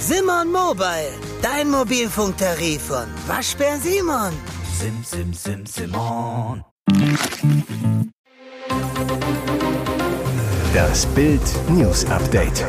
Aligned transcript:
Simon 0.00 0.52
Mobile, 0.52 1.12
dein 1.42 1.70
Mobilfunktarif 1.70 2.82
von 2.82 3.06
Waschbär 3.26 3.78
Simon. 3.78 4.32
Sim, 4.78 5.02
sim, 5.02 5.32
sim, 5.32 5.66
Simon. 5.66 6.62
Das 10.74 11.06
Bild 11.06 11.40
News 11.70 12.04
Update. 12.06 12.64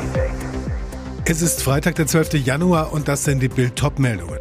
Es 1.25 1.41
ist 1.41 1.61
Freitag, 1.61 1.95
der 1.95 2.07
12. 2.07 2.45
Januar 2.45 2.93
und 2.93 3.07
das 3.07 3.23
sind 3.23 3.41
die 3.41 3.49
Bild 3.49 3.81
meldungen 3.99 4.39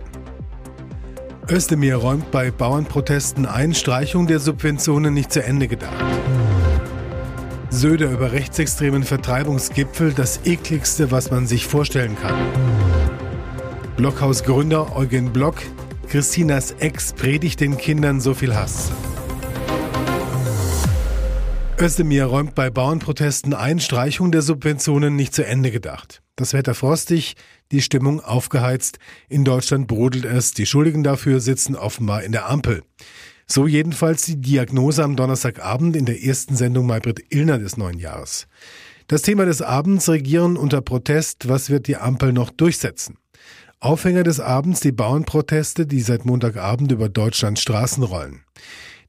Özdemir 1.51 1.97
räumt 1.97 2.31
bei 2.31 2.51
Bauernprotesten 2.51 3.45
ein, 3.45 3.75
Streichung 3.75 4.27
der 4.27 4.39
Subventionen 4.39 5.13
nicht 5.13 5.33
zu 5.33 5.43
Ende 5.43 5.69
gedacht. 5.69 5.95
Söder 7.75 8.13
über 8.13 8.31
rechtsextremen 8.31 9.03
Vertreibungsgipfel, 9.03 10.13
das 10.13 10.41
ekligste, 10.45 11.11
was 11.11 11.33
man 11.33 11.49
sich 11.49 11.67
vorstellen 11.67 12.17
kann. 12.17 12.35
Blockhausgründer 13.97 14.97
Eugen 14.97 15.33
Block, 15.33 15.57
Christinas 16.09 16.71
Ex 16.79 17.13
predigt 17.13 17.61
den 17.61 17.77
Kindern 17.77 18.21
so 18.21 18.33
viel 18.33 18.55
Hass. 18.55 18.93
Özdemir 21.81 22.27
räumt 22.27 22.55
bei 22.55 22.71
Bauernprotesten 22.71 23.53
ein, 23.53 23.81
Streichung 23.81 24.31
der 24.31 24.43
Subventionen 24.43 25.17
nicht 25.17 25.35
zu 25.35 25.45
Ende 25.45 25.73
gedacht. 25.73 26.23
Das 26.37 26.53
Wetter 26.53 26.75
frostig, 26.75 27.35
die 27.73 27.83
Stimmung 27.83 28.21
aufgeheizt. 28.21 28.99
In 29.29 29.45
Deutschland 29.45 29.89
brodelt 29.89 30.25
es. 30.25 30.53
Die 30.53 30.67
Schuldigen 30.67 31.03
dafür 31.03 31.41
sitzen 31.41 31.75
offenbar 31.75 32.23
in 32.23 32.31
der 32.31 32.49
Ampel. 32.49 32.85
So 33.47 33.67
jedenfalls 33.67 34.23
die 34.23 34.41
Diagnose 34.41 35.05
am 35.05 35.17
Donnerstagabend 35.17 35.97
in 35.97 36.07
der 36.07 36.23
ersten 36.23 36.57
Sendung 36.57 36.87
Maybrit 36.87 37.25
Illner 37.29 37.59
des 37.59 37.77
neuen 37.77 37.99
Jahres. 37.99 38.47
Das 39.07 39.23
Thema 39.23 39.45
des 39.45 39.61
Abends 39.61 40.09
Regieren 40.09 40.57
unter 40.57 40.81
Protest. 40.81 41.49
Was 41.49 41.69
wird 41.69 41.87
die 41.87 41.97
Ampel 41.97 42.33
noch 42.33 42.51
durchsetzen? 42.51 43.19
Aufhänger 43.81 44.23
des 44.23 44.41
Abends 44.41 44.81
die 44.81 44.93
Bauernproteste, 44.93 45.87
die 45.87 46.01
seit 46.01 46.25
Montagabend 46.25 46.91
über 46.91 47.11
Deutschlands 47.11 47.61
Straßen 47.61 48.03
rollen. 48.03 48.41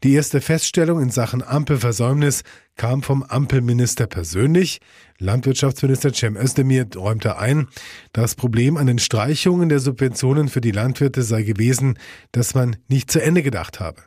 Die 0.05 0.13
erste 0.13 0.39
Feststellung 0.39 1.01
in 1.01 1.09
Sachen 1.09 1.41
Ampelversäumnis 1.41 2.43
kam 2.75 3.01
vom 3.01 3.23
Ampelminister 3.23 4.05
persönlich. 4.05 4.79
Landwirtschaftsminister 5.17 6.13
Cem 6.13 6.37
Özdemir 6.37 6.85
räumte 6.95 7.39
ein, 7.39 7.69
das 8.13 8.35
Problem 8.35 8.77
an 8.77 8.85
den 8.85 8.99
Streichungen 8.99 9.67
der 9.67 9.79
Subventionen 9.79 10.47
für 10.47 10.61
die 10.61 10.69
Landwirte 10.69 11.23
sei 11.23 11.41
gewesen, 11.41 11.97
dass 12.33 12.53
man 12.53 12.75
nicht 12.87 13.09
zu 13.09 13.19
Ende 13.19 13.41
gedacht 13.41 13.79
habe. 13.79 14.03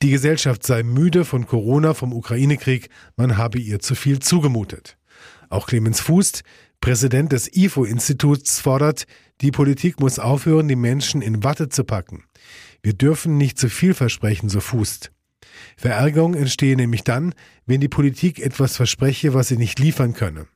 Die 0.00 0.08
Gesellschaft 0.08 0.64
sei 0.64 0.82
müde 0.82 1.26
von 1.26 1.44
Corona, 1.44 1.92
vom 1.92 2.14
Ukraine-Krieg, 2.14 2.88
man 3.18 3.36
habe 3.36 3.58
ihr 3.58 3.80
zu 3.80 3.94
viel 3.94 4.20
zugemutet. 4.20 4.96
Auch 5.50 5.66
Clemens 5.66 6.00
Fußt, 6.00 6.42
Präsident 6.80 7.32
des 7.32 7.54
IFO-Instituts, 7.54 8.60
fordert, 8.60 9.04
die 9.42 9.50
Politik 9.50 10.00
muss 10.00 10.18
aufhören, 10.18 10.68
die 10.68 10.76
Menschen 10.76 11.20
in 11.20 11.44
Watte 11.44 11.68
zu 11.68 11.84
packen. 11.84 12.24
Wir 12.82 12.94
dürfen 12.94 13.36
nicht 13.36 13.58
zu 13.58 13.68
viel 13.68 13.92
versprechen, 13.92 14.48
so 14.48 14.60
Fußt. 14.60 15.10
Verärgerung 15.76 16.34
entstehe 16.34 16.76
nämlich 16.76 17.04
dann, 17.04 17.34
wenn 17.66 17.80
die 17.80 17.88
Politik 17.88 18.40
etwas 18.40 18.76
verspreche, 18.76 19.34
was 19.34 19.48
sie 19.48 19.56
nicht 19.56 19.78
liefern 19.78 20.14
könne. 20.14 20.46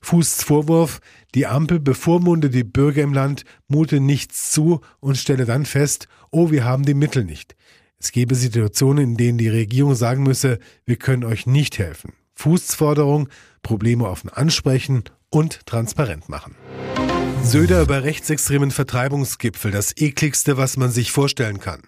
Fußs 0.00 0.42
Vorwurf, 0.42 1.00
die 1.34 1.46
Ampel 1.46 1.78
bevormunde 1.78 2.50
die 2.50 2.64
Bürger 2.64 3.02
im 3.02 3.14
Land, 3.14 3.44
mute 3.68 4.00
nichts 4.00 4.50
zu 4.50 4.80
und 5.00 5.16
stelle 5.16 5.44
dann 5.44 5.64
fest, 5.64 6.08
oh, 6.30 6.50
wir 6.50 6.64
haben 6.64 6.84
die 6.84 6.94
Mittel 6.94 7.24
nicht. 7.24 7.54
Es 7.98 8.10
gebe 8.10 8.34
Situationen, 8.34 9.04
in 9.04 9.16
denen 9.16 9.38
die 9.38 9.48
Regierung 9.48 9.94
sagen 9.94 10.24
müsse, 10.24 10.58
wir 10.84 10.96
können 10.96 11.22
euch 11.22 11.46
nicht 11.46 11.78
helfen. 11.78 12.14
Fußs 12.34 12.74
Forderung, 12.74 13.28
Probleme 13.62 14.08
offen 14.08 14.28
ansprechen 14.28 15.04
und 15.30 15.64
transparent 15.66 16.28
machen. 16.28 16.56
Söder 17.44 17.82
über 17.82 18.02
rechtsextremen 18.02 18.72
Vertreibungsgipfel, 18.72 19.70
das 19.70 19.96
ekligste, 19.96 20.56
was 20.56 20.76
man 20.76 20.90
sich 20.90 21.12
vorstellen 21.12 21.60
kann. 21.60 21.82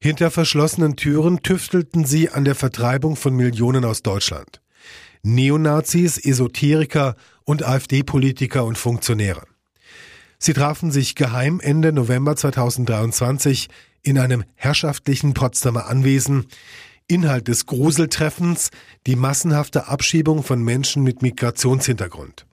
Hinter 0.00 0.30
verschlossenen 0.30 0.94
Türen 0.94 1.42
tüftelten 1.42 2.04
sie 2.04 2.30
an 2.30 2.44
der 2.44 2.54
Vertreibung 2.54 3.16
von 3.16 3.34
Millionen 3.34 3.84
aus 3.84 4.02
Deutschland. 4.02 4.60
Neonazis, 5.24 6.18
Esoteriker 6.18 7.16
und 7.44 7.64
AfD-Politiker 7.64 8.64
und 8.64 8.78
Funktionäre. 8.78 9.42
Sie 10.38 10.52
trafen 10.52 10.92
sich 10.92 11.16
geheim 11.16 11.58
Ende 11.58 11.92
November 11.92 12.36
2023 12.36 13.68
in 14.02 14.20
einem 14.20 14.44
herrschaftlichen 14.54 15.34
Potsdamer 15.34 15.86
Anwesen. 15.86 16.46
Inhalt 17.08 17.48
des 17.48 17.66
Gruseltreffens 17.66 18.70
die 19.06 19.16
massenhafte 19.16 19.88
Abschiebung 19.88 20.44
von 20.44 20.62
Menschen 20.62 21.02
mit 21.02 21.22
Migrationshintergrund. 21.22 22.46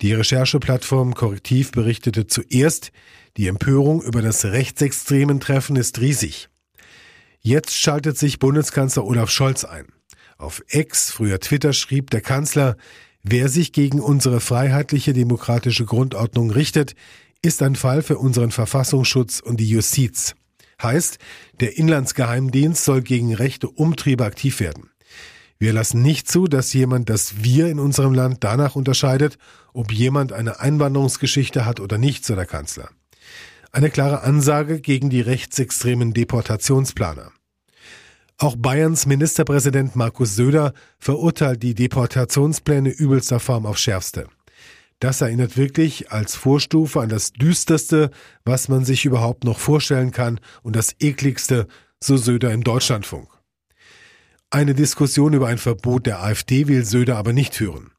Die 0.00 0.14
Rechercheplattform 0.14 1.14
Korrektiv 1.14 1.72
berichtete 1.72 2.26
zuerst, 2.26 2.92
die 3.36 3.48
Empörung 3.48 4.00
über 4.00 4.22
das 4.22 4.46
rechtsextremen 4.46 5.40
Treffen 5.40 5.76
ist 5.76 6.00
riesig. 6.00 6.48
Jetzt 7.42 7.74
schaltet 7.74 8.18
sich 8.18 8.38
Bundeskanzler 8.38 9.04
Olaf 9.04 9.30
Scholz 9.30 9.64
ein. 9.64 9.86
Auf 10.36 10.62
Ex, 10.68 11.10
früher 11.10 11.40
Twitter, 11.40 11.72
schrieb 11.72 12.10
der 12.10 12.20
Kanzler, 12.20 12.76
wer 13.22 13.48
sich 13.48 13.72
gegen 13.72 13.98
unsere 14.00 14.40
freiheitliche 14.40 15.14
demokratische 15.14 15.86
Grundordnung 15.86 16.50
richtet, 16.50 16.94
ist 17.40 17.62
ein 17.62 17.76
Fall 17.76 18.02
für 18.02 18.18
unseren 18.18 18.50
Verfassungsschutz 18.50 19.40
und 19.40 19.58
die 19.58 19.70
Justiz. 19.70 20.34
Heißt, 20.82 21.18
der 21.60 21.78
Inlandsgeheimdienst 21.78 22.84
soll 22.84 23.00
gegen 23.00 23.34
rechte 23.34 23.70
Umtriebe 23.70 24.24
aktiv 24.26 24.60
werden. 24.60 24.90
Wir 25.58 25.72
lassen 25.72 26.02
nicht 26.02 26.30
zu, 26.30 26.46
dass 26.46 26.74
jemand 26.74 27.08
das 27.08 27.42
Wir 27.42 27.68
in 27.68 27.78
unserem 27.78 28.12
Land 28.12 28.38
danach 28.40 28.76
unterscheidet, 28.76 29.38
ob 29.72 29.92
jemand 29.92 30.34
eine 30.34 30.60
Einwanderungsgeschichte 30.60 31.64
hat 31.64 31.80
oder 31.80 31.96
nicht, 31.96 32.26
so 32.26 32.34
der 32.34 32.46
Kanzler. 32.46 32.90
Eine 33.72 33.90
klare 33.90 34.22
Ansage 34.22 34.80
gegen 34.80 35.10
die 35.10 35.20
rechtsextremen 35.20 36.12
Deportationsplaner. 36.12 37.30
Auch 38.36 38.56
Bayerns 38.56 39.06
Ministerpräsident 39.06 39.94
Markus 39.94 40.34
Söder 40.34 40.72
verurteilt 40.98 41.62
die 41.62 41.74
Deportationspläne 41.74 42.90
übelster 42.90 43.38
Form 43.38 43.66
auf 43.66 43.78
schärfste. 43.78 44.26
Das 44.98 45.20
erinnert 45.20 45.56
wirklich 45.56 46.10
als 46.10 46.34
Vorstufe 46.34 47.00
an 47.00 47.08
das 47.08 47.32
Düsterste, 47.32 48.10
was 48.44 48.68
man 48.68 48.84
sich 48.84 49.04
überhaupt 49.04 49.44
noch 49.44 49.58
vorstellen 49.58 50.10
kann 50.10 50.40
und 50.62 50.74
das 50.74 50.96
ekligste, 50.98 51.68
so 52.00 52.16
Söder 52.16 52.52
im 52.52 52.64
Deutschlandfunk. 52.64 53.28
Eine 54.50 54.74
Diskussion 54.74 55.32
über 55.32 55.46
ein 55.46 55.58
Verbot 55.58 56.06
der 56.06 56.22
AfD 56.22 56.66
will 56.66 56.84
Söder 56.84 57.16
aber 57.16 57.32
nicht 57.32 57.54
führen. 57.54 57.92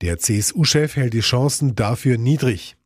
Der 0.00 0.18
CSU-Chef 0.18 0.96
hält 0.96 1.12
die 1.12 1.20
Chancen 1.20 1.74
dafür 1.74 2.16
niedrig. 2.16 2.76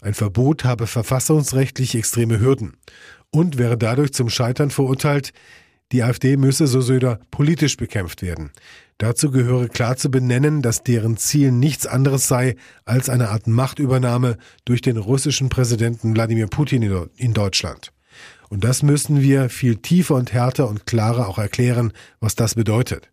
Ein 0.00 0.14
Verbot 0.14 0.64
habe 0.64 0.86
verfassungsrechtlich 0.86 1.94
extreme 1.94 2.40
Hürden 2.40 2.76
und 3.30 3.58
wäre 3.58 3.76
dadurch 3.76 4.12
zum 4.12 4.30
Scheitern 4.30 4.70
verurteilt. 4.70 5.32
Die 5.92 6.02
AfD 6.02 6.36
müsse, 6.36 6.66
so 6.66 6.80
Söder, 6.80 7.20
politisch 7.30 7.76
bekämpft 7.76 8.22
werden. 8.22 8.50
Dazu 8.98 9.30
gehöre 9.30 9.68
klar 9.68 9.96
zu 9.96 10.10
benennen, 10.10 10.62
dass 10.62 10.82
deren 10.82 11.16
Ziel 11.16 11.50
nichts 11.50 11.86
anderes 11.86 12.28
sei 12.28 12.56
als 12.84 13.08
eine 13.08 13.30
Art 13.30 13.46
Machtübernahme 13.46 14.36
durch 14.64 14.82
den 14.82 14.96
russischen 14.96 15.48
Präsidenten 15.48 16.14
Wladimir 16.14 16.46
Putin 16.46 17.08
in 17.16 17.34
Deutschland. 17.34 17.92
Und 18.48 18.62
das 18.62 18.82
müssen 18.82 19.20
wir 19.20 19.48
viel 19.48 19.76
tiefer 19.76 20.14
und 20.14 20.32
härter 20.32 20.68
und 20.68 20.86
klarer 20.86 21.28
auch 21.28 21.38
erklären, 21.38 21.92
was 22.20 22.36
das 22.36 22.54
bedeutet. 22.54 23.10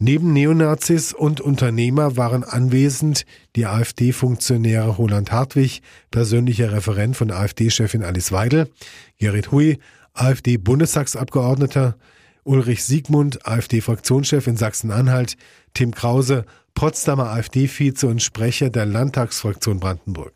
Neben 0.00 0.32
Neonazis 0.32 1.12
und 1.12 1.40
Unternehmer 1.40 2.16
waren 2.16 2.44
anwesend 2.44 3.26
die 3.56 3.66
AfD-Funktionäre 3.66 4.90
Roland 4.90 5.32
Hartwig, 5.32 5.82
persönlicher 6.12 6.70
Referent 6.70 7.16
von 7.16 7.32
AfD-Chefin 7.32 8.04
Alice 8.04 8.30
Weidel, 8.30 8.70
Gerrit 9.18 9.50
Hui, 9.50 9.78
AfD-Bundestagsabgeordneter, 10.14 11.96
Ulrich 12.44 12.84
Siegmund, 12.84 13.44
AfD-Fraktionschef 13.44 14.46
in 14.46 14.56
Sachsen-Anhalt, 14.56 15.36
Tim 15.74 15.92
Krause, 15.92 16.44
Potsdamer 16.74 17.30
AfD-Vize 17.30 18.06
und 18.06 18.22
Sprecher 18.22 18.70
der 18.70 18.86
Landtagsfraktion 18.86 19.80
Brandenburg. 19.80 20.32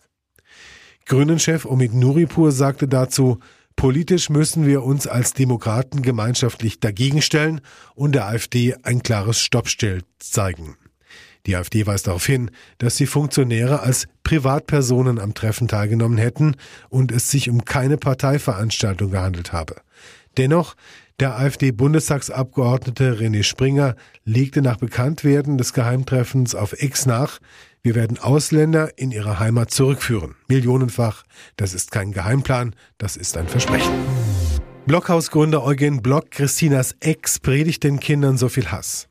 Grünen-Chef 1.06 1.66
Omid 1.66 1.94
Nuripur 1.94 2.50
sagte 2.50 2.88
dazu, 2.88 3.38
Politisch 3.76 4.30
müssen 4.30 4.66
wir 4.66 4.82
uns 4.82 5.06
als 5.06 5.32
Demokraten 5.32 6.02
gemeinschaftlich 6.02 6.80
dagegen 6.80 7.22
stellen 7.22 7.60
und 7.94 8.12
der 8.14 8.26
AfD 8.26 8.74
ein 8.82 9.02
klares 9.02 9.40
Stoppstell 9.40 10.02
zeigen. 10.18 10.76
Die 11.46 11.56
AfD 11.56 11.86
weist 11.86 12.06
darauf 12.06 12.24
hin, 12.24 12.50
dass 12.78 12.96
die 12.96 13.06
Funktionäre 13.06 13.80
als 13.80 14.06
Privatpersonen 14.22 15.18
am 15.18 15.34
Treffen 15.34 15.66
teilgenommen 15.66 16.18
hätten 16.18 16.56
und 16.88 17.10
es 17.10 17.30
sich 17.30 17.50
um 17.50 17.64
keine 17.64 17.96
Parteiveranstaltung 17.96 19.10
gehandelt 19.10 19.52
habe. 19.52 19.76
Dennoch, 20.36 20.76
der 21.20 21.38
AfD-Bundestagsabgeordnete 21.38 23.18
René 23.18 23.42
Springer 23.42 23.96
legte 24.24 24.62
nach 24.62 24.76
Bekanntwerden 24.76 25.58
des 25.58 25.72
Geheimtreffens 25.72 26.54
auf 26.54 26.80
X 26.80 27.06
nach, 27.06 27.38
wir 27.84 27.94
werden 27.94 28.18
Ausländer 28.18 28.96
in 28.96 29.10
ihre 29.10 29.40
Heimat 29.40 29.70
zurückführen. 29.70 30.36
Millionenfach. 30.48 31.24
Das 31.56 31.74
ist 31.74 31.90
kein 31.90 32.12
Geheimplan, 32.12 32.76
das 32.98 33.16
ist 33.16 33.36
ein 33.36 33.48
Versprechen. 33.48 33.92
Blockhausgründer 34.86 35.64
Eugen 35.64 36.02
Block, 36.02 36.30
Christinas 36.30 36.94
Ex, 37.00 37.38
predigt 37.38 37.84
den 37.84 38.00
Kindern 38.00 38.36
so 38.36 38.48
viel 38.48 38.70
Hass. 38.70 39.08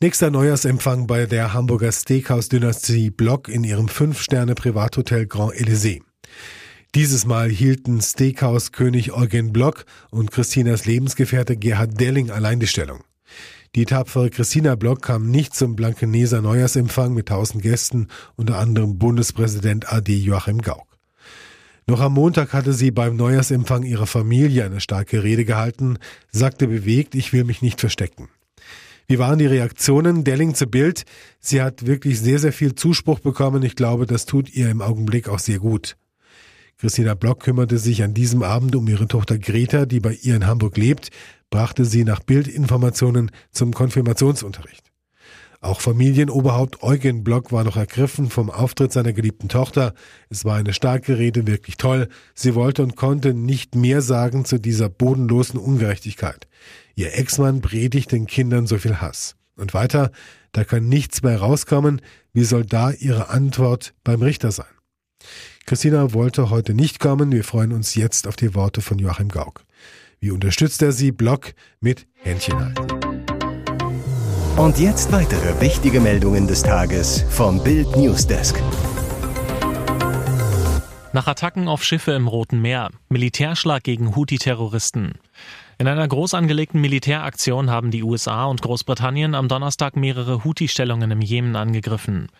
Nächster 0.00 0.30
Neujahrsempfang 0.30 1.06
bei 1.06 1.26
der 1.26 1.52
Hamburger 1.52 1.90
Steakhouse-Dynastie 1.90 3.10
Block 3.10 3.48
in 3.48 3.64
ihrem 3.64 3.88
Fünf-Sterne-Privathotel 3.88 5.26
Grand 5.26 5.54
Elysée. 5.54 6.02
Dieses 6.94 7.26
Mal 7.26 7.50
hielten 7.50 8.00
Steakhouse-König 8.00 9.12
Eugen 9.12 9.52
Block 9.52 9.84
und 10.10 10.30
Christinas 10.30 10.86
Lebensgefährte 10.86 11.56
Gerhard 11.56 12.00
Delling 12.00 12.30
allein 12.30 12.60
die 12.60 12.66
Stellung. 12.66 13.02
Die 13.78 13.84
tapfere 13.84 14.28
Christina 14.28 14.74
Block 14.74 15.02
kam 15.02 15.30
nicht 15.30 15.54
zum 15.54 15.76
Blankeneser 15.76 16.42
Neujahrsempfang 16.42 17.14
mit 17.14 17.28
tausend 17.28 17.62
Gästen, 17.62 18.08
unter 18.34 18.58
anderem 18.58 18.98
Bundespräsident 18.98 19.92
AD 19.92 20.12
Joachim 20.12 20.62
Gauck. 20.62 20.98
Noch 21.86 22.00
am 22.00 22.14
Montag 22.14 22.54
hatte 22.54 22.72
sie 22.72 22.90
beim 22.90 23.14
Neujahrsempfang 23.14 23.84
ihrer 23.84 24.08
Familie 24.08 24.64
eine 24.64 24.80
starke 24.80 25.22
Rede 25.22 25.44
gehalten, 25.44 25.98
sagte 26.32 26.66
bewegt, 26.66 27.14
ich 27.14 27.32
will 27.32 27.44
mich 27.44 27.62
nicht 27.62 27.78
verstecken. 27.78 28.28
Wie 29.06 29.20
waren 29.20 29.38
die 29.38 29.46
Reaktionen? 29.46 30.24
Delling 30.24 30.56
zu 30.56 30.66
Bild. 30.66 31.04
Sie 31.38 31.62
hat 31.62 31.86
wirklich 31.86 32.18
sehr, 32.18 32.40
sehr 32.40 32.52
viel 32.52 32.74
Zuspruch 32.74 33.20
bekommen. 33.20 33.62
Ich 33.62 33.76
glaube, 33.76 34.06
das 34.06 34.26
tut 34.26 34.52
ihr 34.52 34.70
im 34.70 34.82
Augenblick 34.82 35.28
auch 35.28 35.38
sehr 35.38 35.60
gut. 35.60 35.96
Christina 36.78 37.14
Block 37.14 37.40
kümmerte 37.40 37.76
sich 37.76 38.04
an 38.04 38.14
diesem 38.14 38.44
Abend 38.44 38.76
um 38.76 38.86
ihre 38.86 39.08
Tochter 39.08 39.36
Greta, 39.36 39.84
die 39.84 39.98
bei 39.98 40.12
ihr 40.22 40.36
in 40.36 40.46
Hamburg 40.46 40.76
lebt, 40.76 41.10
brachte 41.50 41.84
sie 41.84 42.04
nach 42.04 42.20
Bildinformationen 42.20 43.32
zum 43.50 43.72
Konfirmationsunterricht. 43.72 44.88
Auch 45.60 45.80
Familienoberhaupt 45.80 46.84
Eugen 46.84 47.24
Block 47.24 47.50
war 47.50 47.64
noch 47.64 47.76
ergriffen 47.76 48.30
vom 48.30 48.48
Auftritt 48.48 48.92
seiner 48.92 49.12
geliebten 49.12 49.48
Tochter. 49.48 49.92
Es 50.28 50.44
war 50.44 50.56
eine 50.56 50.72
starke 50.72 51.18
Rede, 51.18 51.48
wirklich 51.48 51.78
toll. 51.78 52.08
Sie 52.36 52.54
wollte 52.54 52.84
und 52.84 52.94
konnte 52.94 53.34
nicht 53.34 53.74
mehr 53.74 54.00
sagen 54.00 54.44
zu 54.44 54.60
dieser 54.60 54.88
bodenlosen 54.88 55.58
Ungerechtigkeit. 55.58 56.46
Ihr 56.94 57.18
Ex-Mann 57.18 57.60
predigt 57.60 58.12
den 58.12 58.26
Kindern 58.26 58.68
so 58.68 58.78
viel 58.78 59.00
Hass. 59.00 59.34
Und 59.56 59.74
weiter, 59.74 60.12
da 60.52 60.62
kann 60.62 60.88
nichts 60.88 61.22
mehr 61.22 61.40
rauskommen. 61.40 62.02
Wie 62.32 62.44
soll 62.44 62.64
da 62.64 62.92
ihre 62.92 63.30
Antwort 63.30 63.94
beim 64.04 64.22
Richter 64.22 64.52
sein? 64.52 64.66
Christina 65.68 66.14
wollte 66.14 66.48
heute 66.48 66.72
nicht 66.72 66.98
kommen. 66.98 67.30
Wir 67.30 67.44
freuen 67.44 67.72
uns 67.72 67.94
jetzt 67.94 68.26
auf 68.26 68.36
die 68.36 68.54
Worte 68.54 68.80
von 68.80 68.98
Joachim 68.98 69.28
Gauck. 69.28 69.66
Wie 70.18 70.30
unterstützt 70.30 70.80
er 70.80 70.92
sie? 70.92 71.12
Block 71.12 71.52
mit 71.78 72.06
Händchen 72.14 72.58
halten. 72.58 72.86
Und 74.56 74.78
jetzt 74.78 75.12
weitere 75.12 75.60
wichtige 75.60 76.00
Meldungen 76.00 76.46
des 76.46 76.62
Tages 76.62 77.22
vom 77.28 77.62
Bild 77.62 77.94
Newsdesk. 77.98 78.58
Nach 81.12 81.26
Attacken 81.26 81.68
auf 81.68 81.84
Schiffe 81.84 82.12
im 82.12 82.28
Roten 82.28 82.62
Meer, 82.62 82.88
Militärschlag 83.10 83.82
gegen 83.82 84.16
Houthi-Terroristen. 84.16 85.18
In 85.80 85.86
einer 85.86 86.08
groß 86.08 86.34
angelegten 86.34 86.80
Militäraktion 86.80 87.70
haben 87.70 87.92
die 87.92 88.02
USA 88.02 88.46
und 88.46 88.62
Großbritannien 88.62 89.36
am 89.36 89.46
Donnerstag 89.46 89.94
mehrere 89.94 90.42
Houthi-Stellungen 90.42 91.12
im 91.12 91.20
Jemen 91.20 91.54
angegriffen. 91.54 92.32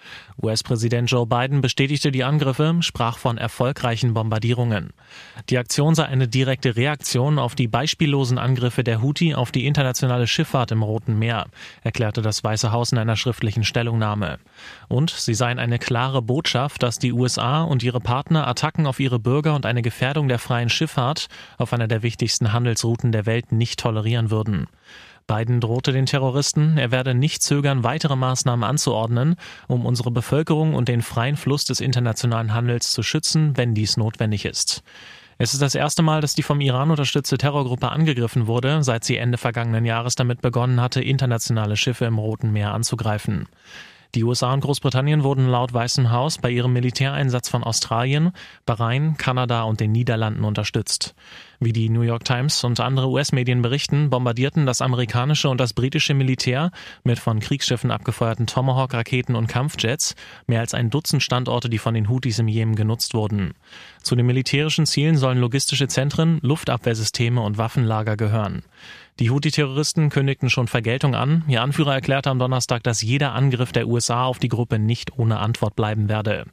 US-Präsident 0.42 1.08
Joe 1.08 1.24
Biden 1.24 1.60
bestätigte 1.60 2.10
die 2.10 2.24
Angriffe, 2.24 2.74
sprach 2.80 3.16
von 3.16 3.38
erfolgreichen 3.38 4.12
Bombardierungen. 4.12 4.92
Die 5.50 5.58
Aktion 5.58 5.94
sei 5.94 6.06
eine 6.06 6.26
direkte 6.26 6.74
Reaktion 6.74 7.38
auf 7.38 7.54
die 7.54 7.68
beispiellosen 7.68 8.38
Angriffe 8.38 8.82
der 8.82 9.02
Houthi 9.02 9.36
auf 9.36 9.52
die 9.52 9.66
internationale 9.66 10.26
Schifffahrt 10.26 10.72
im 10.72 10.82
Roten 10.82 11.16
Meer, 11.16 11.46
erklärte 11.84 12.22
das 12.22 12.42
Weiße 12.42 12.72
Haus 12.72 12.90
in 12.90 12.98
einer 12.98 13.14
schriftlichen 13.14 13.62
Stellungnahme. 13.62 14.40
Und 14.88 15.10
sie 15.10 15.34
seien 15.34 15.60
eine 15.60 15.78
klare 15.78 16.22
Botschaft, 16.22 16.82
dass 16.82 16.98
die 16.98 17.12
USA 17.12 17.62
und 17.62 17.84
ihre 17.84 18.00
Partner 18.00 18.48
Attacken 18.48 18.88
auf 18.88 18.98
ihre 18.98 19.20
Bürger 19.20 19.54
und 19.54 19.64
eine 19.64 19.82
Gefährdung 19.82 20.26
der 20.26 20.40
freien 20.40 20.70
Schifffahrt 20.70 21.28
auf 21.56 21.72
einer 21.72 21.86
der 21.86 22.02
wichtigsten 22.02 22.52
Handelsrouten 22.52 23.12
der 23.12 23.27
Welt 23.28 23.52
nicht 23.52 23.78
tolerieren 23.78 24.32
würden. 24.32 24.66
Biden 25.28 25.60
drohte 25.60 25.92
den 25.92 26.06
Terroristen, 26.06 26.78
er 26.78 26.90
werde 26.90 27.14
nicht 27.14 27.42
zögern, 27.42 27.84
weitere 27.84 28.16
Maßnahmen 28.16 28.64
anzuordnen, 28.64 29.36
um 29.68 29.86
unsere 29.86 30.10
Bevölkerung 30.10 30.74
und 30.74 30.88
den 30.88 31.02
freien 31.02 31.36
Fluss 31.36 31.66
des 31.66 31.80
internationalen 31.80 32.54
Handels 32.54 32.90
zu 32.90 33.02
schützen, 33.02 33.56
wenn 33.56 33.74
dies 33.74 33.96
notwendig 33.98 34.46
ist. 34.46 34.82
Es 35.36 35.52
ist 35.52 35.62
das 35.62 35.76
erste 35.76 36.02
Mal, 36.02 36.20
dass 36.20 36.34
die 36.34 36.42
vom 36.42 36.60
Iran 36.60 36.90
unterstützte 36.90 37.38
Terrorgruppe 37.38 37.90
angegriffen 37.90 38.48
wurde, 38.48 38.82
seit 38.82 39.04
sie 39.04 39.18
Ende 39.18 39.38
vergangenen 39.38 39.84
Jahres 39.84 40.16
damit 40.16 40.40
begonnen 40.40 40.80
hatte, 40.80 41.00
internationale 41.00 41.76
Schiffe 41.76 42.06
im 42.06 42.18
Roten 42.18 42.50
Meer 42.50 42.72
anzugreifen. 42.72 43.46
Die 44.14 44.24
USA 44.24 44.54
und 44.54 44.62
Großbritannien 44.62 45.22
wurden 45.22 45.46
laut 45.46 45.72
Weißem 45.74 46.10
Haus 46.10 46.38
bei 46.38 46.50
ihrem 46.50 46.72
Militäreinsatz 46.72 47.50
von 47.50 47.62
Australien, 47.62 48.32
Bahrain, 48.64 49.18
Kanada 49.18 49.62
und 49.62 49.80
den 49.80 49.92
Niederlanden 49.92 50.44
unterstützt. 50.44 51.14
Wie 51.60 51.72
die 51.72 51.88
New 51.88 52.02
York 52.02 52.24
Times 52.24 52.62
und 52.62 52.78
andere 52.78 53.08
US-Medien 53.08 53.62
berichten, 53.62 54.10
bombardierten 54.10 54.64
das 54.64 54.80
amerikanische 54.80 55.48
und 55.48 55.60
das 55.60 55.72
britische 55.72 56.14
Militär 56.14 56.70
mit 57.02 57.18
von 57.18 57.40
Kriegsschiffen 57.40 57.90
abgefeuerten 57.90 58.46
Tomahawk-Raketen 58.46 59.34
und 59.34 59.48
Kampfjets 59.48 60.14
mehr 60.46 60.60
als 60.60 60.72
ein 60.72 60.88
Dutzend 60.90 61.20
Standorte, 61.20 61.68
die 61.68 61.78
von 61.78 61.94
den 61.94 62.08
Houthis 62.08 62.38
im 62.38 62.46
Jemen 62.46 62.76
genutzt 62.76 63.12
wurden. 63.12 63.54
Zu 64.02 64.14
den 64.14 64.26
militärischen 64.26 64.86
Zielen 64.86 65.16
sollen 65.16 65.38
logistische 65.38 65.88
Zentren, 65.88 66.38
Luftabwehrsysteme 66.42 67.40
und 67.40 67.58
Waffenlager 67.58 68.16
gehören. 68.16 68.62
Die 69.18 69.30
Houthi-Terroristen 69.30 70.10
kündigten 70.10 70.48
schon 70.48 70.68
Vergeltung 70.68 71.16
an. 71.16 71.42
Ihr 71.48 71.60
Anführer 71.60 71.92
erklärte 71.92 72.30
am 72.30 72.38
Donnerstag, 72.38 72.84
dass 72.84 73.02
jeder 73.02 73.32
Angriff 73.32 73.72
der 73.72 73.88
USA 73.88 74.26
auf 74.26 74.38
die 74.38 74.48
Gruppe 74.48 74.78
nicht 74.78 75.18
ohne 75.18 75.40
Antwort 75.40 75.74
bleiben 75.74 76.08
werde. 76.08 76.44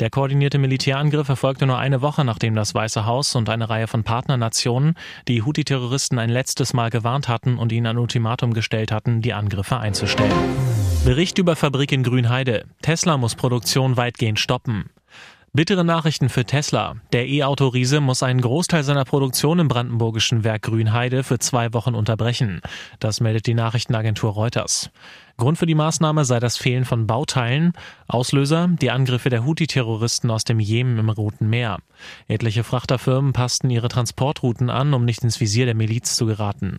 Der 0.00 0.08
koordinierte 0.08 0.56
Militärangriff 0.56 1.28
erfolgte 1.28 1.66
nur 1.66 1.76
eine 1.76 2.00
Woche, 2.00 2.24
nachdem 2.24 2.54
das 2.54 2.74
Weiße 2.74 3.04
Haus 3.04 3.34
und 3.34 3.50
eine 3.50 3.68
Reihe 3.68 3.86
von 3.86 4.02
Partnernationen 4.46 4.94
die 5.26 5.42
Houthi-Terroristen 5.42 6.18
ein 6.18 6.30
letztes 6.30 6.72
Mal 6.72 6.90
gewarnt 6.90 7.28
hatten 7.28 7.58
und 7.58 7.72
ihnen 7.72 7.86
ein 7.86 7.98
Ultimatum 7.98 8.54
gestellt 8.54 8.92
hatten, 8.92 9.20
die 9.20 9.32
Angriffe 9.32 9.78
einzustellen. 9.78 10.32
Bericht 11.04 11.38
über 11.38 11.56
Fabrik 11.56 11.92
in 11.92 12.02
Grünheide. 12.02 12.66
Tesla 12.82 13.16
muss 13.16 13.34
Produktion 13.34 13.96
weitgehend 13.96 14.38
stoppen. 14.38 14.90
Bittere 15.52 15.84
Nachrichten 15.84 16.28
für 16.28 16.44
Tesla. 16.44 16.96
Der 17.12 17.26
E-Auto-Riese 17.26 18.00
muss 18.00 18.22
einen 18.22 18.42
Großteil 18.42 18.84
seiner 18.84 19.04
Produktion 19.04 19.58
im 19.58 19.68
brandenburgischen 19.68 20.44
Werk 20.44 20.62
Grünheide 20.62 21.22
für 21.22 21.38
zwei 21.38 21.72
Wochen 21.72 21.94
unterbrechen. 21.94 22.60
Das 23.00 23.20
meldet 23.20 23.46
die 23.46 23.54
Nachrichtenagentur 23.54 24.32
Reuters. 24.32 24.90
Grund 25.38 25.58
für 25.58 25.66
die 25.66 25.74
Maßnahme 25.74 26.24
sei 26.24 26.40
das 26.40 26.56
Fehlen 26.56 26.86
von 26.86 27.06
Bauteilen. 27.06 27.74
Auslöser 28.08 28.68
die 28.80 28.90
Angriffe 28.90 29.28
der 29.28 29.44
Houthi-Terroristen 29.44 30.30
aus 30.30 30.44
dem 30.44 30.60
Jemen 30.60 30.98
im 30.98 31.10
Roten 31.10 31.50
Meer. 31.50 31.78
Etliche 32.26 32.64
Frachterfirmen 32.64 33.34
passten 33.34 33.68
ihre 33.68 33.88
Transportrouten 33.88 34.70
an, 34.70 34.94
um 34.94 35.04
nicht 35.04 35.22
ins 35.24 35.38
Visier 35.38 35.66
der 35.66 35.74
Miliz 35.74 36.16
zu 36.16 36.24
geraten. 36.24 36.78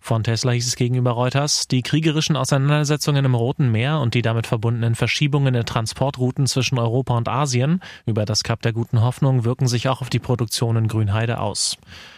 Von 0.00 0.24
Tesla 0.24 0.52
hieß 0.52 0.66
es 0.66 0.76
gegenüber 0.76 1.10
Reuters, 1.10 1.68
die 1.68 1.82
kriegerischen 1.82 2.36
Auseinandersetzungen 2.36 3.26
im 3.26 3.34
Roten 3.34 3.70
Meer 3.70 4.00
und 4.00 4.14
die 4.14 4.22
damit 4.22 4.46
verbundenen 4.46 4.94
Verschiebungen 4.94 5.52
der 5.52 5.66
Transportrouten 5.66 6.46
zwischen 6.46 6.78
Europa 6.78 7.14
und 7.14 7.28
Asien 7.28 7.82
über 8.06 8.24
das 8.24 8.42
Kap 8.42 8.62
der 8.62 8.72
Guten 8.72 9.02
Hoffnung 9.02 9.44
wirken 9.44 9.68
sich 9.68 9.86
auch 9.88 10.00
auf 10.00 10.08
die 10.08 10.18
Produktion 10.18 10.76
in 10.76 10.88
Grünheide 10.88 11.40
aus. 11.40 11.76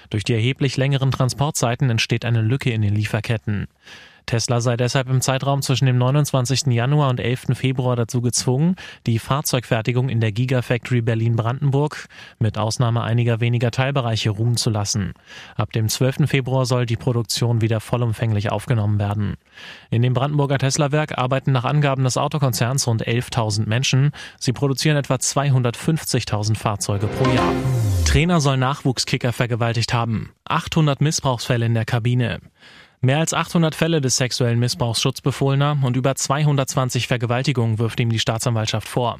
Durch 0.08 0.22
die 0.22 0.34
erheblich 0.34 0.76
längeren 0.76 1.10
Transportzeiten 1.10 1.90
entsteht 1.90 2.24
eine 2.24 2.42
Lücke 2.42 2.70
in 2.70 2.82
den 2.82 2.94
Lieferketten. 2.94 3.66
Tesla 4.30 4.60
sei 4.60 4.76
deshalb 4.76 5.08
im 5.08 5.20
Zeitraum 5.20 5.60
zwischen 5.60 5.86
dem 5.86 5.98
29. 5.98 6.66
Januar 6.66 7.10
und 7.10 7.18
11. 7.18 7.46
Februar 7.54 7.96
dazu 7.96 8.20
gezwungen, 8.20 8.76
die 9.04 9.18
Fahrzeugfertigung 9.18 10.08
in 10.08 10.20
der 10.20 10.30
Gigafactory 10.30 11.00
Berlin-Brandenburg 11.00 12.06
mit 12.38 12.56
Ausnahme 12.56 13.02
einiger 13.02 13.40
weniger 13.40 13.72
Teilbereiche 13.72 14.30
ruhen 14.30 14.56
zu 14.56 14.70
lassen. 14.70 15.14
Ab 15.56 15.72
dem 15.72 15.88
12. 15.88 16.30
Februar 16.30 16.64
soll 16.64 16.86
die 16.86 16.94
Produktion 16.94 17.60
wieder 17.60 17.80
vollumfänglich 17.80 18.52
aufgenommen 18.52 19.00
werden. 19.00 19.34
In 19.90 20.02
dem 20.02 20.14
Brandenburger 20.14 20.58
Tesla-Werk 20.58 21.18
arbeiten 21.18 21.50
nach 21.50 21.64
Angaben 21.64 22.04
des 22.04 22.16
Autokonzerns 22.16 22.86
rund 22.86 23.04
11.000 23.04 23.66
Menschen. 23.66 24.12
Sie 24.38 24.52
produzieren 24.52 24.96
etwa 24.96 25.16
250.000 25.16 26.56
Fahrzeuge 26.56 27.08
pro 27.08 27.28
Jahr. 27.30 27.52
Trainer 28.04 28.40
soll 28.40 28.58
Nachwuchskicker 28.58 29.32
vergewaltigt 29.32 29.92
haben. 29.92 30.30
800 30.44 31.00
Missbrauchsfälle 31.00 31.66
in 31.66 31.74
der 31.74 31.84
Kabine. 31.84 32.38
Mehr 33.02 33.18
als 33.18 33.32
800 33.32 33.74
Fälle 33.74 34.02
des 34.02 34.18
sexuellen 34.18 34.58
Missbrauchs 34.58 35.00
Schutzbefohlener 35.00 35.78
und 35.82 35.96
über 35.96 36.14
220 36.14 37.08
Vergewaltigungen 37.08 37.78
wirft 37.78 37.98
ihm 37.98 38.10
die 38.10 38.18
Staatsanwaltschaft 38.18 38.86
vor. 38.86 39.18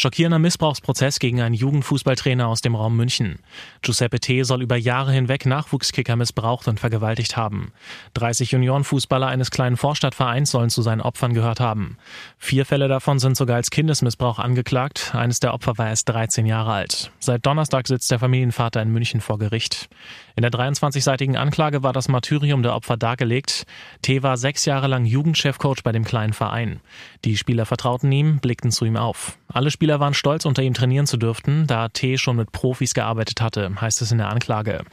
Schockierender 0.00 0.38
Missbrauchsprozess 0.38 1.18
gegen 1.18 1.42
einen 1.42 1.54
Jugendfußballtrainer 1.54 2.48
aus 2.48 2.62
dem 2.62 2.74
Raum 2.74 2.96
München. 2.96 3.40
Giuseppe 3.82 4.18
T. 4.18 4.44
soll 4.44 4.62
über 4.62 4.76
Jahre 4.76 5.12
hinweg 5.12 5.44
Nachwuchskicker 5.44 6.16
missbraucht 6.16 6.68
und 6.68 6.80
vergewaltigt 6.80 7.36
haben. 7.36 7.74
30 8.14 8.52
Juniorenfußballer 8.52 9.26
eines 9.26 9.50
kleinen 9.50 9.76
Vorstadtvereins 9.76 10.52
sollen 10.52 10.70
zu 10.70 10.80
seinen 10.80 11.02
Opfern 11.02 11.34
gehört 11.34 11.60
haben. 11.60 11.98
Vier 12.38 12.64
Fälle 12.64 12.88
davon 12.88 13.18
sind 13.18 13.36
sogar 13.36 13.56
als 13.56 13.68
Kindesmissbrauch 13.68 14.38
angeklagt. 14.38 15.14
Eines 15.14 15.38
der 15.38 15.52
Opfer 15.52 15.76
war 15.76 15.88
erst 15.88 16.08
13 16.08 16.46
Jahre 16.46 16.72
alt. 16.72 17.12
Seit 17.18 17.44
Donnerstag 17.44 17.86
sitzt 17.86 18.10
der 18.10 18.20
Familienvater 18.20 18.80
in 18.80 18.90
München 18.90 19.20
vor 19.20 19.38
Gericht. 19.38 19.90
In 20.34 20.40
der 20.40 20.50
23-seitigen 20.50 21.36
Anklage 21.36 21.82
war 21.82 21.92
das 21.92 22.08
Martyrium 22.08 22.62
der 22.62 22.74
Opfer 22.74 22.96
dargelegt. 22.96 23.66
T. 24.00 24.22
war 24.22 24.38
sechs 24.38 24.64
Jahre 24.64 24.86
lang 24.86 25.04
Jugendchefcoach 25.04 25.82
bei 25.84 25.92
dem 25.92 26.04
kleinen 26.04 26.32
Verein. 26.32 26.80
Die 27.26 27.36
Spieler 27.36 27.66
vertrauten 27.66 28.10
ihm, 28.10 28.38
blickten 28.38 28.70
zu 28.70 28.86
ihm 28.86 28.96
auf. 28.96 29.36
Alle 29.52 29.70
Spieler 29.90 29.98
waren 29.98 30.14
stolz, 30.14 30.44
unter 30.44 30.62
ihm 30.62 30.72
trainieren 30.72 31.08
zu 31.08 31.16
dürften, 31.16 31.66
da 31.66 31.88
T 31.88 32.16
schon 32.16 32.36
mit 32.36 32.52
Profis 32.52 32.94
gearbeitet 32.94 33.40
hatte, 33.40 33.68
heißt 33.80 34.00
es 34.02 34.12
in 34.12 34.18
der 34.18 34.28
Anklage. 34.28 34.84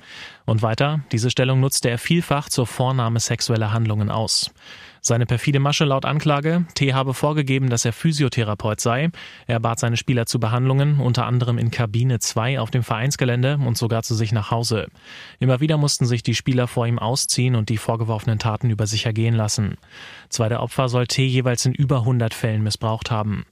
Und 0.48 0.64
weiter, 0.64 1.02
diese 1.12 1.30
Stellung 1.30 1.60
nutzte 1.60 1.92
er 1.92 2.00
vielfach 2.00 2.50
zur 2.50 2.66
Vornahme 2.66 3.20
sexueller 3.20 3.74
Handlungen 3.74 4.10
aus. 4.10 4.50
Seine 5.02 5.28
perfide 5.28 5.60
Masche 5.60 5.86
laut 5.86 6.04
Anklage, 6.04 6.66
T 6.74 6.96
habe 6.96 7.14
vorgegeben, 7.14 7.70
dass 7.70 7.86
er 7.86 7.94
Physiotherapeut 7.94 8.82
sei. 8.82 9.12
Er 9.46 9.60
bat 9.60 9.78
seine 9.78 9.98
Spieler 9.98 10.26
zu 10.26 10.40
Behandlungen, 10.40 11.00
unter 11.00 11.28
anderem 11.28 11.60
in 11.60 11.70
Kabine 11.70 12.18
2 12.18 12.60
auf 12.60 12.72
dem 12.72 12.82
Vereinsgelände 12.82 13.60
und 13.64 13.78
sogar 13.78 14.02
zu 14.02 14.16
sich 14.16 14.32
nach 14.32 14.50
Hause. 14.50 14.88
Immer 15.38 15.60
wieder 15.60 15.78
mussten 15.78 16.08
sich 16.08 16.24
die 16.24 16.34
Spieler 16.34 16.68
vor 16.68 16.88
ihm 16.88 16.98
ausziehen 16.98 17.56
und 17.56 17.70
die 17.70 17.78
vorgeworfenen 17.78 18.40
Taten 18.40 18.72
über 18.72 18.88
sich 18.88 19.06
ergehen 19.06 19.36
lassen. 19.36 19.78
Zwei 20.30 20.50
der 20.50 20.64
Opfer 20.64 20.90
soll 20.90 21.06
T 21.06 21.24
jeweils 21.24 21.68
in 21.68 21.74
über 21.74 21.98
100 21.98 22.34
Fällen 22.34 22.64
missbraucht 22.64 23.12
haben. 23.12 23.46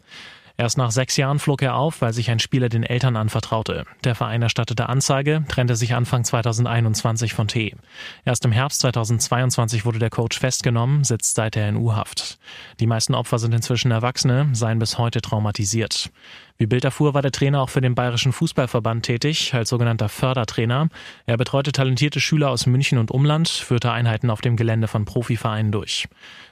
Erst 0.57 0.77
nach 0.77 0.91
sechs 0.91 1.17
Jahren 1.17 1.39
flog 1.39 1.61
er 1.61 1.75
auf, 1.75 2.01
weil 2.01 2.13
sich 2.13 2.31
ein 2.31 2.39
Spieler 2.39 2.69
den 2.69 2.83
Eltern 2.83 3.17
anvertraute. 3.17 3.85
Der 4.05 4.15
Verein 4.15 4.41
erstattete 4.41 4.87
Anzeige, 4.87 5.43
trennte 5.49 5.75
sich 5.75 5.93
Anfang 5.93 6.23
2021 6.23 7.33
von 7.33 7.47
T. 7.49 7.75
Erst 8.23 8.45
im 8.45 8.53
Herbst 8.53 8.79
2022 8.79 9.85
wurde 9.85 9.99
der 9.99 10.09
Coach 10.09 10.39
festgenommen, 10.39 11.03
sitzt 11.03 11.35
seither 11.35 11.67
in 11.67 11.75
U-Haft. 11.75 12.39
Die 12.79 12.87
meisten 12.87 13.15
Opfer 13.15 13.37
sind 13.37 13.53
inzwischen 13.53 13.91
Erwachsene, 13.91 14.49
seien 14.53 14.79
bis 14.79 14.97
heute 14.97 15.19
traumatisiert. 15.21 16.09
Wie 16.57 16.67
Bild 16.67 16.85
erfuhr, 16.85 17.13
war 17.13 17.21
der 17.21 17.33
Trainer 17.33 17.61
auch 17.61 17.69
für 17.69 17.81
den 17.81 17.95
Bayerischen 17.95 18.31
Fußballverband 18.31 19.05
tätig, 19.05 19.53
als 19.53 19.67
sogenannter 19.67 20.07
Fördertrainer. 20.07 20.87
Er 21.25 21.35
betreute 21.35 21.73
talentierte 21.73 22.21
Schüler 22.21 22.49
aus 22.49 22.65
München 22.65 22.97
und 22.97 23.11
Umland, 23.11 23.49
führte 23.49 23.91
Einheiten 23.91 24.29
auf 24.29 24.39
dem 24.39 24.55
Gelände 24.55 24.87
von 24.87 25.03
Profivereinen 25.03 25.73
durch. 25.73 26.07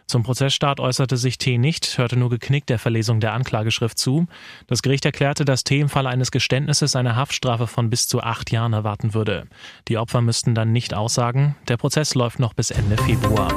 Zum 0.06 0.24
Prozessstart 0.24 0.82
äußerte 0.82 1.16
sich 1.16 1.38
T 1.38 1.58
nicht, 1.58 1.98
hörte 1.98 2.18
nur 2.18 2.30
geknickt 2.30 2.70
der 2.70 2.80
Verlesung 2.80 3.22
der 3.22 3.32
Anklageschrift 3.32 3.98
zu. 3.98 4.28
Das 4.68 4.82
Gericht 4.82 5.06
erklärte, 5.06 5.46
dass 5.46 5.64
T 5.64 5.80
im 5.80 5.88
Falle 5.88 6.10
eines 6.10 6.32
Geständnisses 6.32 6.98
eine 6.98 7.16
Haftstrafe 7.16 7.68
von 7.68 7.90
bis 7.90 8.10
zu 8.10 8.22
acht 8.22 8.52
Jahren 8.52 8.74
erwarten 8.74 9.14
würde. 9.14 9.48
Die 9.88 9.98
Opfer 9.98 10.20
müssten 10.20 10.54
dann 10.54 10.74
nicht 10.74 10.94
aussagen. 10.94 11.56
Der 11.70 11.78
Prozess 11.78 12.14
läuft 12.14 12.40
noch 12.40 12.54
bis 12.54 12.72
Ende 12.72 12.98
Februar. 12.98 13.54